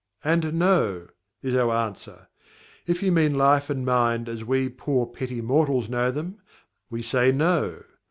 and 0.23 0.55
No! 0.55 1.09
is 1.43 1.53
our 1.53 1.71
answer. 1.75 2.27
If 2.87 3.03
you 3.03 3.11
mean 3.11 3.35
Life 3.37 3.69
and 3.69 3.85
Mind 3.85 4.27
as 4.27 4.43
we 4.43 4.67
poor 4.67 5.05
petty 5.05 5.41
mortals 5.41 5.89
know 5.89 6.09
them, 6.09 6.41
we 6.89 7.03
say 7.03 7.31
No! 7.31 7.83